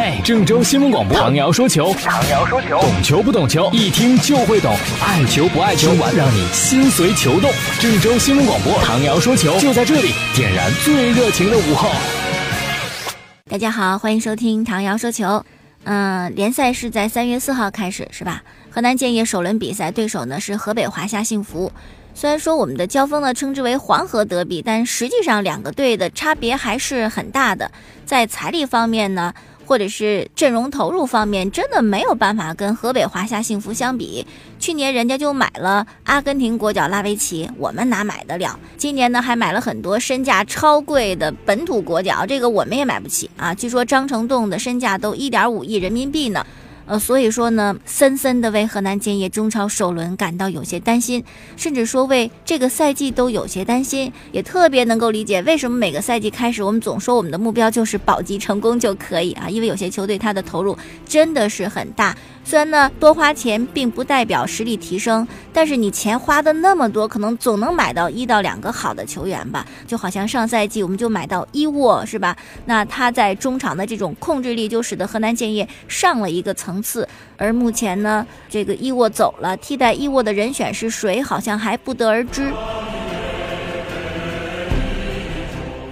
[0.00, 4.72] 嘿，郑州新闻广播，唐瑶说球，唐瑶说球，懂球不懂球，一听就会懂，
[5.04, 7.50] 爱球不爱球，让你心随球动。
[7.80, 11.90] 郑州新闻广播，唐瑶说球，就在这里，点燃最热情的午后。
[13.50, 15.44] 大家好，欢迎收听唐瑶说球。
[15.82, 18.44] 嗯，联赛是在三月四号开始，是吧？
[18.70, 21.72] 河南建业首轮比赛对手呢是河北华夏幸福。
[22.14, 27.68] 虽然说我们的交锋呢称之为黄河德比，但实际上两个队的差别还是很大的。
[28.06, 29.34] 在财力方面呢，
[29.68, 34.26] 或者是阵容投入方面，真的没有办法跟河北华夏幸福相比。
[34.58, 38.58] 去年人家就买了阿根廷国脚拉维奇，我们哪买得了？
[38.78, 43.54] 今年呢还买了很多身价超贵的本土国脚，这个我们也买不起啊！
[43.54, 46.46] 据说张成栋的身价都一点五亿人民币呢。
[46.88, 51.22] 呃，所以说呢，深深的为河南建业中超首轮感到有些担心，
[51.54, 62.16] 甚至说为这个赛季都有些担心，也特别能够理解为什么每个赛季开始我们总说我们的目标就是保级成功就可以啊，因为有些球队他的投入真的是很大。
[62.42, 69.66] 虽然呢，多花钱并不代表实力提升，但是你钱花的那么多，可能总能买到一到两个好的球员吧。
[69.86, 72.34] 就好像上赛季我们就买到伊沃，是吧？
[72.64, 77.08] 那他在中场的这种控制力，就使得河南建业上了一个层次。
[77.36, 82.52] 而目前呢，这个伊沃走了，替代伊沃的人选是谁，好像还不得而知。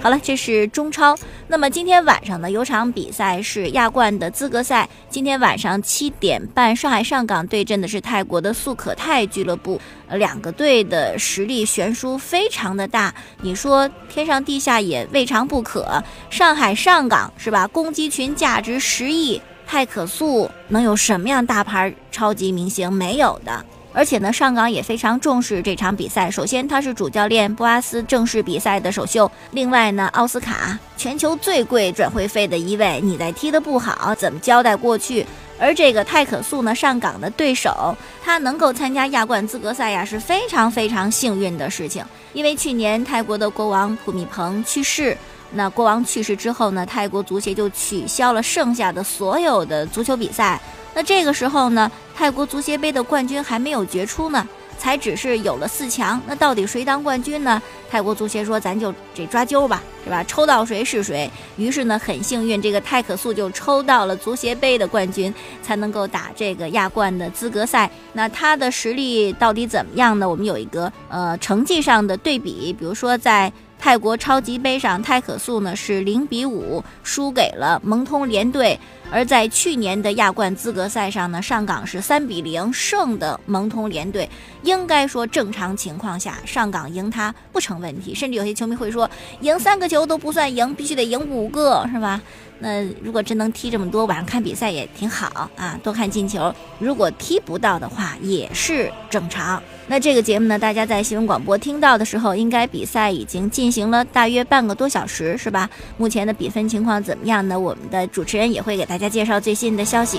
[0.00, 1.16] 好了，这是中超。
[1.48, 4.88] 那么今天晚上呢，有场比赛是亚冠的资格赛。
[5.08, 9.80] 今天晚上七点半，上海上港对阵的是泰国的素可泰俱乐部。
[10.10, 16.02] 两个队的实力悬殊非常的大，你说天上地下也未尝不可。
[16.30, 17.66] 上海上港是吧？
[17.66, 23.64] 攻击群价值十亿，泰可素能有什么样大牌超级明星没有的？
[23.92, 26.30] 而且呢，上港也非常重视这场比赛。
[26.30, 29.30] 首先，他是主教练布阿斯正式比赛的首秀。
[29.52, 35.26] 另外呢，奥斯卡全球最贵转会费的一位，你再踢得不好，怎么交代过去？
[35.58, 42.04] 而这个泰可素呢，上港的对手，他能够参加亚冠资格赛呀，是非常非常幸运的事情。
[42.34, 45.16] 因为去年泰国的国王普密蓬去世，
[45.52, 50.60] 那国王去世之后呢，泰国足协就取消了剩下的所有的足球比赛。
[50.94, 54.46] 那这个时候呢，泰国足协杯的冠军还没有决出呢，
[54.78, 56.20] 才只是有了四强。
[56.26, 57.62] 那到底谁当冠军呢？
[57.88, 60.24] 泰国足协说，咱就这抓阄吧，是吧？
[60.24, 61.30] 抽到谁是谁。
[61.56, 65.32] 于是呢，很幸运，这个泰可素就抽到了足协杯的冠军，
[65.62, 67.88] 才能够打这个亚冠的资格赛。
[68.14, 70.28] 那他的实力到底怎么样呢？
[70.28, 73.52] 我们有一个呃成绩上的对比，比如说在。
[73.78, 78.78] 泰国超级杯上，泰可素呢是零比五输给了蒙通联队，
[79.10, 84.28] 而在去年的亚冠资格赛上呢，上港是三比零胜的蒙通联队。
[84.62, 89.08] 应该说，正常情况下，上港赢他不成问题，甚至有些球迷会说，
[89.40, 92.20] 赢三个球都不算赢，必须得赢五个，是吧？
[92.58, 96.52] 那如果真能踢这么多，晚上看比赛也挺好啊，多看进球。
[96.80, 99.62] 如果踢不到的话，也是正常。
[99.88, 105.70] 那这个节目呢，大家在新闻广播听到的时候，应该比赛已经进行了大约半个多小时，是吧？
[105.96, 107.60] 目前的比分情况怎么样呢？
[107.60, 110.18] 我们的主持人也会给大大家介绍最新的消息。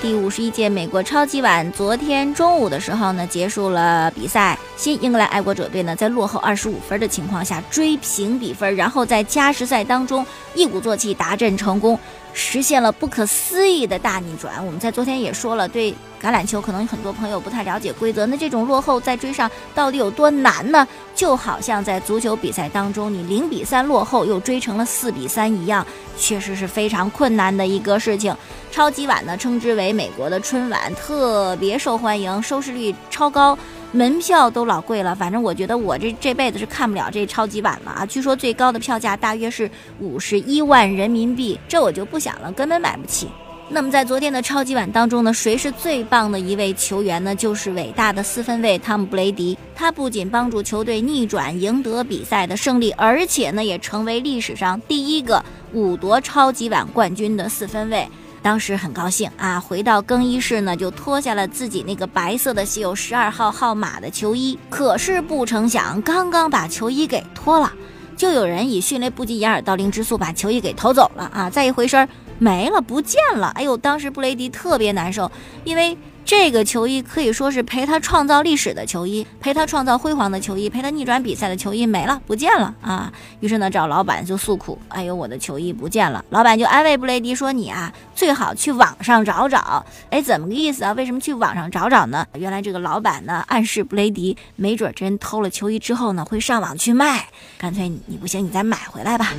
[0.00, 4.58] 第五十一届美国超级碗昨天中午的时候呢，结束了比赛。
[4.78, 12.00] 新英格兰爱国者队呢，在落后二十五分的情况下追平比分，然后在加时赛当中一鼓作气达阵成功。
[12.32, 14.64] 实现了不可思议的大逆转。
[14.64, 15.92] 我们在昨天也说了，对
[16.22, 18.26] 橄榄球可能很多朋友不太了解规则。
[18.26, 20.86] 那这种落后再追上到底有多难呢？
[21.14, 25.86] 就好像在足球比赛当中，你零比三落后又追成了四比三一样，
[26.16, 28.34] 确实是非常困难的一个事情。
[28.70, 33.58] 超级碗呢，称之为美国的春晚，特别受欢迎，收视率超高。
[33.92, 38.06] 门票都老贵了，反正我觉得我这这辈子是看不了这超级碗了啊！
[38.06, 39.68] 据说最高的票价大约是
[39.98, 43.28] 五十一万人民币，这我就不想了，根本买不起。
[43.72, 47.34] 那么在昨天的超级碗当中呢，谁是最棒的一位球员呢？
[47.34, 49.56] 就是伟大的四分卫汤姆布雷迪。
[49.74, 58.08] 他不仅帮助球队逆转，赢得比赛的胜利，而且呢，也成为历史上第一个五夺超级碗冠军的四分卫。
[58.42, 64.58] 当时很高兴啊，回到更衣室呢，就脱下了自己那个白色的有十二号号码的球衣。
[64.68, 67.72] 可是不成想，刚刚把球衣给脱了，
[68.16, 71.50] 就有人以迅雷不及掩耳盗铃之速把球衣给偷走了啊！
[71.50, 72.08] 再一回身，
[72.38, 73.48] 没了，不见了。
[73.48, 75.30] 哎呦，当时布雷迪特别难受，
[75.64, 75.96] 因为。
[76.30, 83.12] 这个球衣可以说是陪他创造历史的球衣，陪他创造辉煌的球衣，陪他逆转比赛的球衣没了，不见了啊！
[83.40, 90.92] 于是呢，找老板就诉苦：“哎呦，我的球衣不见了！”老板就安慰布雷迪说：“你啊，最好去网上找找。”哎，怎么个意思啊？
[90.92, 92.24] 为什么去网上找找呢？
[92.34, 97.26] 原来这个老板呢，暗示布雷迪，没准真偷了球衣之后呢，会上网去卖，
[97.58, 99.32] 干脆你不行，你再买回来吧。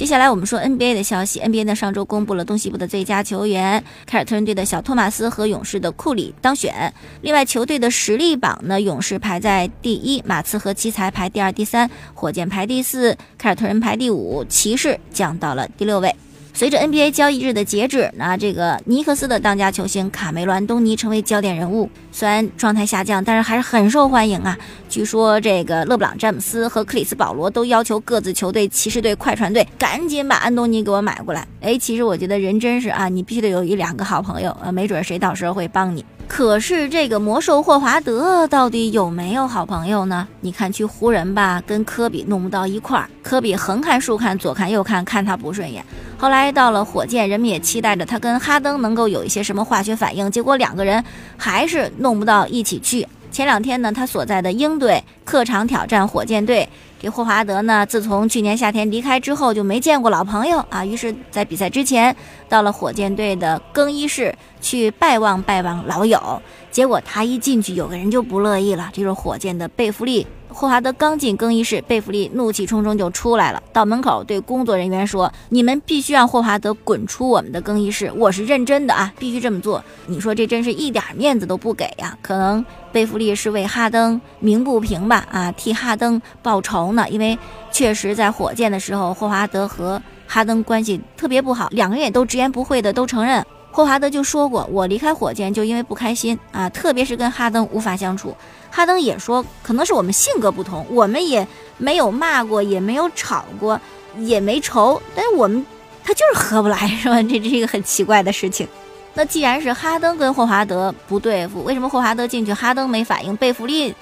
[0.00, 6.90] 接下来我们说 NBA 的消息，NBA 呢上周公布了东西部的最佳球员，凯尔特人队的小托马斯和勇士的库里当选。
[7.20, 16.16] 另外球队的实力榜呢，勇士排在第一，马刺和奇才排第二、第三，火箭排第四，凯尔特人排第五，骑士降到了第六位。
[16.60, 21.88] 随着 NBA 交易日的截止，那这个尼克斯的当家球星卡梅罗·安东尼成为焦点人物。
[22.12, 24.58] 虽然状态下降，但是还是很受欢迎啊。
[24.86, 31.48] 据说这个勒布朗·詹姆斯和克里斯·保罗都要求各自球队骑士队、快船队赶紧把安东尼给我买过来。
[31.62, 36.04] 哎，其实我觉得人真是啊，你必须得有一两个好朋友，呃，没准谁到时候会帮你。
[36.28, 40.28] 可是这个魔兽霍华德到底有没有好朋友呢？
[40.42, 45.82] 你看去湖人吧，跟科比弄不到一块儿，科比横看竖看，左看右看，看他不顺眼。
[46.20, 51.02] 后来到了火箭，人们也期待着他跟哈登能够有一些什么化学反应，结果两个人
[51.38, 53.08] 还是弄不到一起去。
[53.32, 56.68] 前两天呢，他所在的鹰队客场挑战火箭队。
[57.00, 60.84] 这霍华德呢，自从去年夏天离开之后，就没见过老朋友啊。
[60.84, 62.14] 于是，在比赛之前，
[62.50, 66.42] 到了火箭队的更衣室去拜望拜望老友。
[66.70, 70.26] 结果他一进去，有个人就不乐意了，就是火箭的贝弗利。
[70.52, 82.16] 霍华德刚进更衣室，贝弗利怒气冲冲就出来了，到门口对工作人员说：“你们必须让霍华德滚出我们的更衣室，我是认真的啊，必须这么做。”你说这真是一点面子都不给呀？
[82.20, 85.26] 可能贝弗利是为哈登鸣不平吧？
[85.30, 87.08] 啊，替哈登报仇呢？
[87.08, 87.38] 因为
[87.70, 93.46] 确实在火箭的时候，霍华德和哈登关系特别不好，两个人也都直言不讳的都承认。
[93.72, 98.36] 霍华德就说过：“我离开火箭就因为不开心啊，特别是跟哈登无法相处。”
[98.70, 101.46] 哈登也说：“可能是我们性格不同，我们也
[101.78, 103.80] 没有骂过，也没有吵过，
[104.18, 105.64] 也没仇，但是我们
[106.04, 107.22] 他就是合不来，是吧？
[107.22, 108.66] 这这是一个很奇怪的事情。
[109.14, 113.36] 那既然是哈登跟霍华德不对付，为什么霍华德进去哈登没反应？
[113.36, 113.94] 贝弗利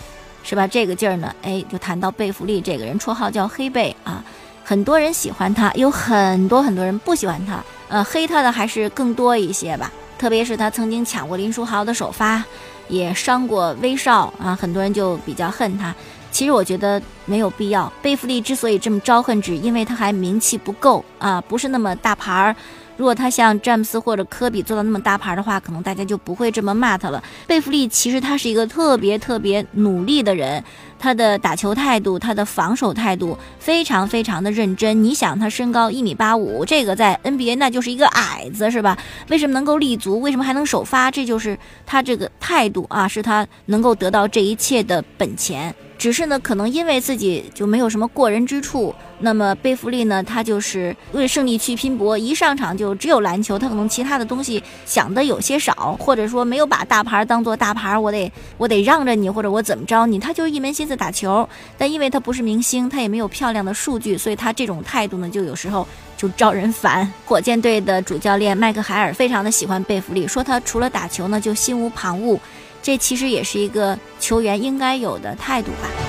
[0.42, 0.66] 是吧？
[0.66, 1.34] 这个劲儿呢？
[1.42, 4.24] 哎，就谈到贝弗利这个人，绰号叫黑贝啊，
[4.64, 12.44] 很多人喜欢他，有很多很多人不喜欢他。”呃，黑他的还是更多一些吧，特别是他曾经抢过林书豪的首发，
[12.88, 15.94] 也伤过威少啊，很多人就比较恨他。
[16.30, 17.90] 其实我觉得没有必要。
[18.02, 22.54] 贝弗利之所以这么招恨，只因为他还名气不够啊，不是那么大牌儿。
[22.98, 27.22] 如果他像詹姆斯或者科比做到那么大牌的话，可能大家就不会这么骂他了。
[27.46, 30.62] 贝弗利其实他是一个特别特别努力的人，
[30.98, 35.04] 他的打球态度、他的防守态度非常非常的认真。
[35.04, 38.98] 你想，他身高一米八五，这个在 NBA 那就是一个矮子，是吧？
[39.28, 40.20] 为什么能够立足？
[40.20, 41.08] 为什么还能首发？
[41.08, 41.56] 这就是
[41.86, 45.72] 他这个态度啊，是他能够得到这一切的本钱。
[45.96, 48.92] 只是呢，可能因为自己就没有什么过人之处。
[49.20, 61.48] 那么贝弗利呢，他就是为胜利去拼搏，一上场就只有篮球，他可能其他的东西想的有些少，或者说没有把大牌当做大牌，我得我得让着你，或者我怎么着你，他就一门心思打球。
[61.76, 65.86] 但因为他不是明星，他也没有漂亮的数据，所以他这种态度呢，就有时候
[66.16, 67.12] 就招人烦。
[67.24, 72.38] 火箭队的主教练麦克海尔非常的喜欢贝弗利，说他除了打球呢，就心无旁骛。
[72.80, 76.07] 这其实也是一个球员应该有的态度吧。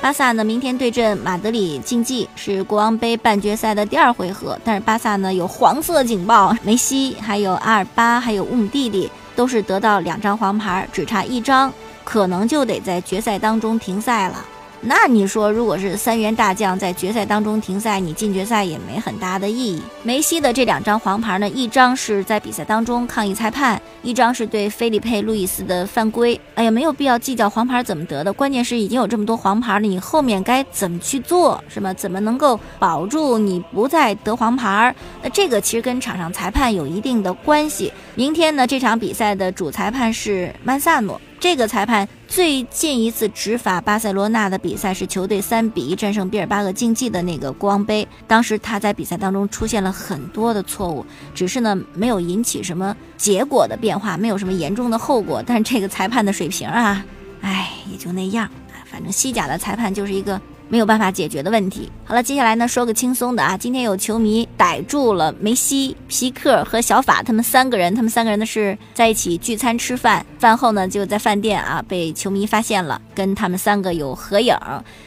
[0.00, 4.58] 巴萨呢，明天对阵马德里竞技，是国王杯半决赛的第二回合。
[4.64, 11.70] 但是巴萨呢有黄色警报，梅西、还有阿尔巴、还有乌姆蒂蒂都是得到两张黄牌，只差一张，
[12.02, 14.42] 可能就得在决赛当中停赛了。
[14.82, 19.82] 那你说，如果是三员大将在决赛当中停赛，你进决赛也没很大的意义。
[20.02, 26.40] 梅西的这两张黄牌呢，一张是在比赛当中抗议裁判，一张是对菲利佩·路易斯的犯规。
[26.54, 31.92] 哎呀，没有必要计较黄牌怎么得的，关键是已经有这么多黄牌了，你后面该怎么去做，是吧？
[31.92, 34.94] 怎么能够保住你不再得黄牌？
[35.22, 37.92] 那这个其实跟场上裁判有一定的关系。
[38.14, 41.20] 明天呢，这场比赛的主裁判是曼萨诺。
[41.38, 55.42] 这个裁判最近一次执法巴塞罗那的比赛是球队三比一战胜毕尔巴鄂竞技的那个国王杯，当时他在比赛当中出现了很多的错误，只是呢没有引起什么结果的变化，没有什么严重的后果。
[55.44, 57.04] 但是这个裁判的水平啊，
[57.40, 58.48] 哎，也就那样。
[58.84, 60.40] 反正西甲的裁判就是一个。
[60.70, 61.90] 没有办法解决的问题。
[62.04, 63.58] 好了，接下来呢，说个轻松的啊。
[63.58, 74.56] 今天有球迷逮住了梅西、皮克和小法他们三个人，他们三个人呢是在一起聚餐吃饭，饭后呢就在饭店啊被球迷发现了，跟他们三个有合影。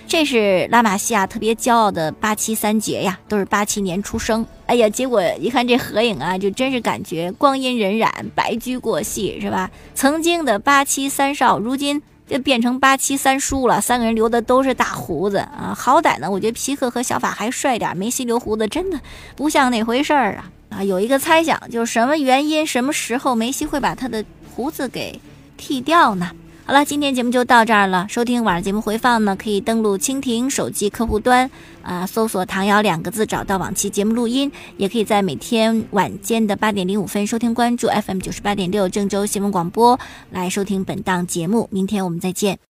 [0.05, 4.45] 这是拉玛西亚特别骄傲的八七三杰呀，都是八七年出生。
[4.65, 9.71] 哎呀，结果一看这合影啊，就真是感觉光阴荏苒，白驹过隙，是吧？
[9.95, 12.01] 曾经的八七三少，如今。
[12.33, 15.71] 就变成八七三叔了，三个人留的都是大胡子啊！
[15.77, 18.99] 好歹呢，我觉得皮克和小法还帅点，梅西留胡子真的
[19.35, 20.49] 不像那回事儿啊！
[20.69, 24.25] 啊，有一个猜想，就是什么原因、什么时候梅西会把他的
[24.55, 25.21] 胡子给
[25.57, 26.31] 剃掉呢？
[26.65, 28.07] 好了，今天节目就到这儿了。
[28.09, 31.51] 收听晚上节目回放呢，可以登录蜻蜓手机客户端，
[31.81, 34.49] 啊，搜索“唐瑶”两个字，找到往期节目录音。
[34.77, 39.99] 也可以在每天晚间的八点零五分收听关注 FM 九十八点六郑州新闻广播，
[40.31, 41.67] 来收听本档节目。
[41.69, 42.57] 明天我们再见。